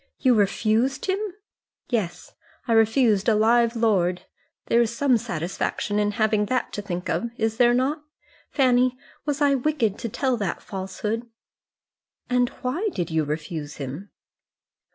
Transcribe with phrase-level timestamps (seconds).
[0.17, 1.19] "You refused him?"
[1.89, 2.33] "Yes;
[2.67, 4.23] I refused a live lord.
[4.65, 8.01] There is some satisfaction in having that to think of, is there not?
[8.49, 11.29] Fanny, was I wicked to tell that falsehood?"
[12.31, 14.09] "And why did you refuse him?"